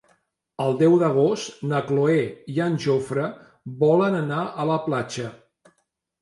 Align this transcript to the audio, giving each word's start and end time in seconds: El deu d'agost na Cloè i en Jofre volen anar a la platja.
El 0.63 0.71
deu 0.77 0.93
d'agost 1.01 1.59
na 1.71 1.81
Cloè 1.89 2.15
i 2.53 2.55
en 2.69 2.79
Jofre 2.87 3.27
volen 3.85 4.19
anar 4.23 4.41
a 4.65 4.67
la 4.73 4.81
platja. 4.89 5.29